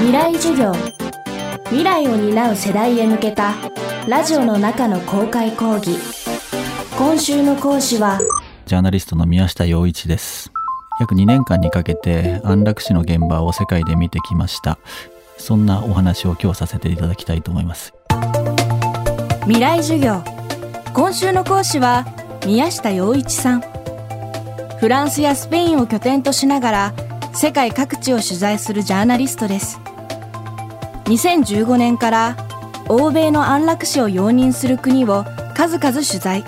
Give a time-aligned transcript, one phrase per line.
[0.00, 0.72] 未来授業。
[1.66, 3.54] 未来を担う世代へ向けた
[4.08, 5.98] ラジオの中の公開講義。
[6.96, 8.18] 今週の講師は
[8.64, 10.50] ジャーナリストの宮下洋一です。
[11.00, 14.78] 約2年間にかけて安楽死の現場を世界で見てきました。
[15.36, 17.92] そんなお話を今日させていただきたいと思います。
[19.42, 20.24] 未来授業。
[20.94, 22.06] 今週の講師は
[22.46, 23.60] 宮下洋一さん。
[24.78, 26.94] フランスやスペインを拠点としながら
[27.34, 29.78] 世界各地を取材するジャーナリストです
[31.10, 32.36] 2015年から
[32.88, 36.44] 欧米の安楽死を容認する国を数々取材。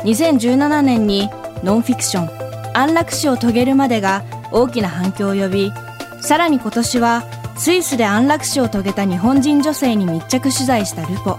[0.00, 1.30] 2017年に
[1.64, 4.22] ノンフィクション安楽死を遂げるまでが
[4.52, 5.72] 大きな反響を呼び
[6.20, 7.24] さらに今年は
[7.56, 11.38] スイスで安楽死を遂げた日本人女性に密着取材したルポ。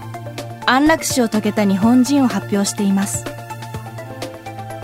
[0.66, 3.24] 安楽死を遂げた日本人を発表しています。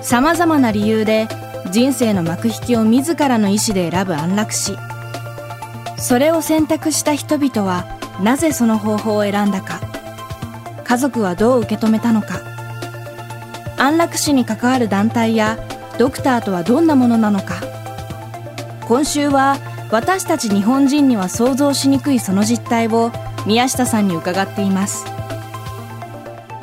[0.02, 1.26] さまざまな理由で
[1.72, 4.76] 人生の幕引きを自らの意思で選ぶ安楽死。
[6.04, 7.86] それを選択した人々は
[8.22, 9.80] なぜその方法を選んだか。
[10.84, 12.42] 家族はどう受け止めたのか。
[13.78, 15.58] 安楽死に関わる団体や
[15.98, 17.54] ドクターとはどんなものなのか。
[18.86, 19.56] 今週は
[19.90, 23.10] 私たち日本人には想像しにくいその実態を
[23.46, 25.06] 宮下さんに伺っています。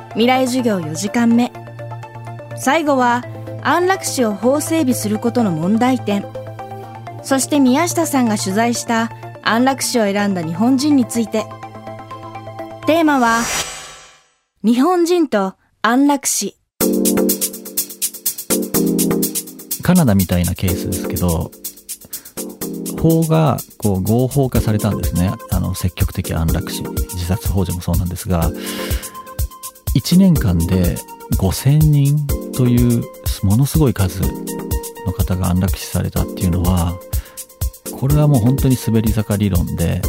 [0.09, 1.52] 未来授業4時間目。
[2.58, 3.23] 最後は
[3.64, 6.28] 安楽死を法整備することの問題点。
[7.23, 9.09] そして宮下さんが取材した
[9.52, 11.45] 安楽死を選んだ日本人について。
[12.88, 13.41] テーマは
[14.63, 16.55] 日本人と安楽死。
[19.83, 21.52] カナダみたいなケースですけど
[22.97, 25.33] 法がこう合法化されたんですね。
[25.52, 26.83] あの積極的安楽死。
[26.83, 28.49] 自殺幇助もそうなんですが
[29.97, 30.95] 1年間で
[31.41, 33.03] 5000人という
[33.44, 36.97] ものすごい数の方が安楽死されたっていうのは
[38.02, 40.02] これはもう本当に滑り坂理論で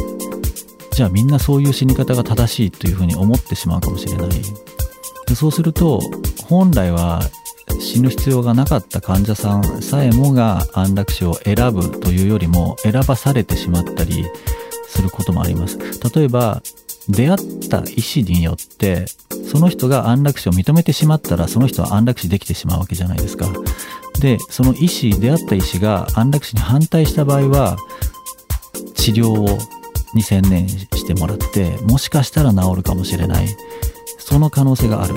[0.93, 4.29] じゃあみんなそういう死に方が正しいというふうに思ってしまうかもしれない。
[5.27, 6.01] でそうすると
[6.47, 7.21] 本来は
[7.79, 14.25] 死ぬ必要がなかった患者さんさえもが安楽死を選ぶというよりも選ばされてしまったり
[14.87, 15.77] することもあります。
[16.15, 16.63] 例えば
[17.09, 19.05] 出会った医師によって
[19.51, 23.47] その人が安楽死を認めてしまったらその人は安楽死できてしまうわけじゃないですか。
[24.23, 27.77] でその医師出会った医師が安楽死に反対した場合は
[28.95, 29.57] 治療を
[30.13, 33.47] に専念してもらってもしかしたら治るかもしれない。
[34.19, 35.15] その可能性がある。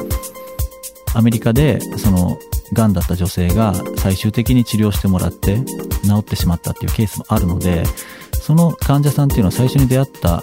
[1.15, 2.37] アメリカでその
[2.72, 5.61] 癌だった女性が最終的に治療してもらって
[6.03, 7.84] 治ってしまったっていうケースもあるので
[8.33, 10.43] その患者さんっていうのは最初に出会った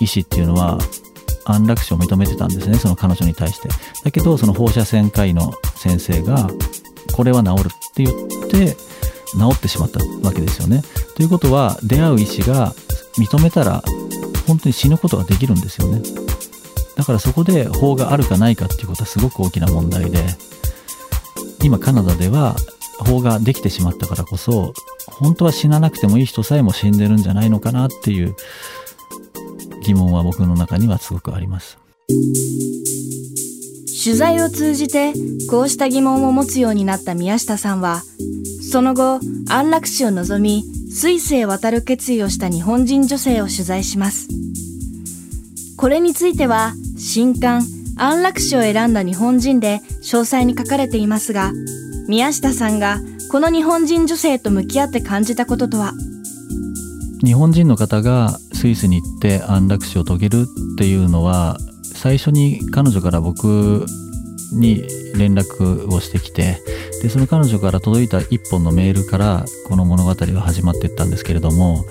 [0.00, 0.78] 医師っていうのは
[1.44, 3.68] 安楽死を認めてたんですねその彼女に対して。
[4.04, 6.48] だけどその放射線科医の先生が
[7.14, 10.82] これは治るって言って治ってしまったわけですよね。
[11.16, 12.74] ということは出会う医師が
[13.18, 13.82] 認めたら
[14.46, 16.02] 本当に死ぬことができるんですよね。
[16.96, 20.24] だからそこで法があるかないかっていうことはすごく大きな問題で
[21.62, 22.56] 今カナダでは
[22.98, 24.72] 法ができてしまったからこそ
[25.06, 28.36] 本当は死ななくてもいい人さえも死んでるんじゃないのかなっていう
[29.82, 31.78] 疑問は僕の中にはすごくあります。
[34.04, 35.14] 取材を通じて
[35.48, 38.02] こうした疑問を持つようになった宮下さんは
[38.70, 44.28] その後安楽死を望みスイスへ渡る決意をした日本人女性を取材します。
[45.78, 47.62] これについては新刊
[47.96, 51.52] 安楽死を選んだ日本人で詳細に書かれていますが
[52.06, 53.00] 宮下さんが
[53.30, 55.94] この日本人女性と向き合って感じたこととは？
[57.24, 61.56] 日本人の方がスイスに行って安楽死を遂げるっていうのは
[62.04, 63.86] 最初に彼女から僕
[64.52, 66.60] に連絡をしてきて
[67.00, 71.86] でその彼女から届いた一本のメールからこの物語は始まっていったんですけれども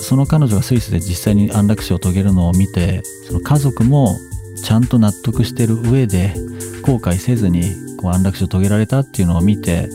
[0.00, 4.16] その彼女がスイスで実際に安楽死を遂げるのを見てその家族も
[4.64, 6.34] ちゃんと納得してる上で
[6.82, 7.62] 後悔せずに
[8.00, 9.88] こう安楽死を遂げられたっていうのを見て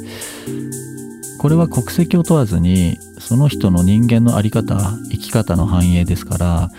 [1.40, 4.78] これは国籍を問わずにその人の人間の在り方
[5.12, 6.70] 生き方の繁栄ですから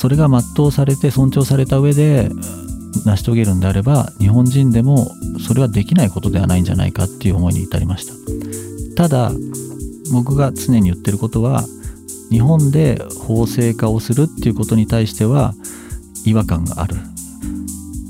[0.00, 2.30] それが全うされて尊重された上で
[3.04, 5.10] 成し遂げるんであれば日本人でも
[5.46, 8.14] それはできないことではないんじゃないかっていう思いに至りました。
[8.96, 9.30] ただ
[10.10, 11.64] 僕が常に言ってることは
[12.30, 15.52] 日本で法制化をするっていうことに対しては
[16.24, 16.96] 違和感がある。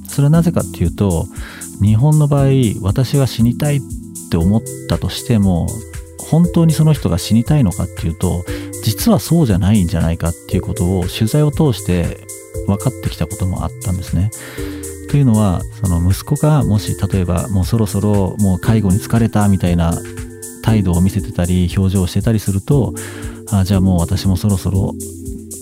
[0.07, 1.27] それはなぜかっていうと
[1.83, 2.51] 日本の場合
[2.83, 3.81] 私は死にたいっ
[4.31, 5.67] て思ったとしても
[6.31, 8.45] 本当にその人が死にたいのかっていうと
[8.91, 12.27] 実はそうじゃないんじゃないかっていうことを取材を通して
[12.67, 14.33] 分かってきたこともあったんですね。
[15.09, 19.93] というのはその息子がもし例えばもうそろそろもう介護に疲れたみたいな
[20.65, 22.93] 態度を見せてたり表情をしてたりすると
[23.53, 24.93] あじゃあもう私もそろそろ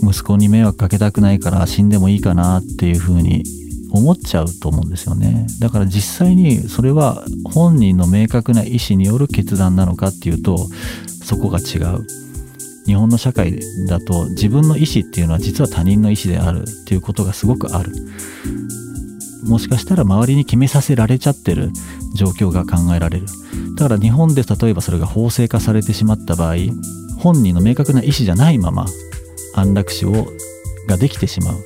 [0.02, 3.42] 息子に迷惑かけたくないから死んでもいいかなっていうふうに
[3.90, 10.68] 思っちゃうと思うんですよねだから実際にそれは本人の明確な意思による決断なのかっていうと
[11.22, 12.06] そこが違う
[12.88, 17.92] 日本の社会だと自分の意思っていうのは実は他人の意思であるっていうことがすごくある。
[19.44, 21.70] もしかしたら周りに決めさせられちゃってる
[22.16, 23.26] 状況が考えられる。
[23.76, 26.54] だから日本で例えばそれが法制化されてしまった場合
[27.18, 28.86] 本人の明確な意思じゃないまま
[29.54, 30.32] 安楽死を
[30.86, 31.56] ができてしまう。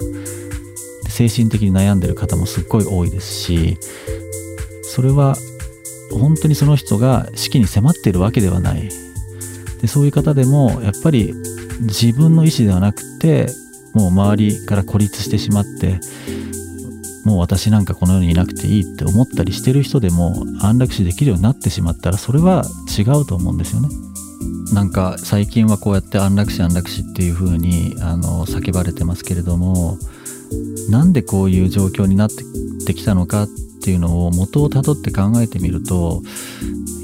[1.09, 3.77] 精神的に悩んでる方もすっごい多いですし
[4.83, 5.37] それは
[6.11, 8.89] 本当にその人が死期に迫っているわけではない。
[9.83, 11.35] でそういう方でもやっぱり
[11.81, 13.49] 自分の意思ではなくて
[13.93, 16.01] もう周りから孤立してしまって
[17.25, 22.65] もう私なんかこの世にいなくていいって思ったりしてる人でも安楽死できるようになってしまったらそれは
[22.97, 23.89] 違うと思うんですよね。
[24.73, 29.99] なんか最近はこうやって安楽死安楽死っていう風にあの叫ばれてますけれども
[30.89, 32.31] なんでこういう状況になっ
[32.87, 33.49] てきたのかっ
[33.83, 36.23] っていうのを元をたどって考えてみると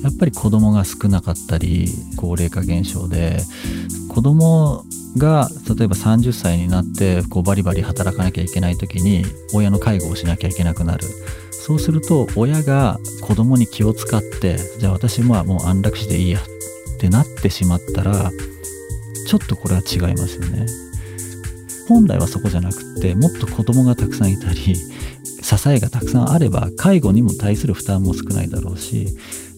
[0.04, 3.40] やっぱり子供が少なかったり高齢化現象で
[4.08, 4.84] 子供
[5.16, 11.04] が例えば30歳になってこうバリバリ働かなきゃいけない時に親の介護をしなきゃいけなくなる。
[11.50, 16.42] そうすると親が子供に気を使ってじゃあ私はもう安楽死でいいやっ
[16.98, 18.30] てなってしまったら
[19.26, 20.66] ちょっとこれは違いますよね。
[21.88, 24.76] 本来はそこじゃなくってもっと子供がたくさんいたり
[25.48, 29.06] 支えがたくさんあれば介護にも対する負担も少ないだろうし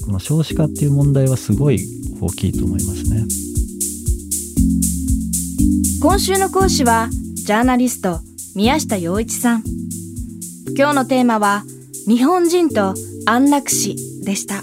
[0.05, 1.85] この少子化っていう問題はすごい
[2.21, 3.25] 大きいと思いますね。
[6.01, 8.21] 今週の講師はジャーナリスト
[8.55, 9.65] 宮下洋一さん。
[10.77, 11.65] 今日のテーマは
[12.07, 12.95] 日本人と
[13.27, 14.63] 安楽死でした。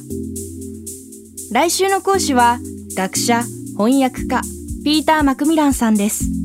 [1.51, 2.59] 来週の講師は
[2.95, 3.43] 学者
[3.77, 4.41] 翻訳家
[4.83, 6.36] ピーター・マクミランさんです。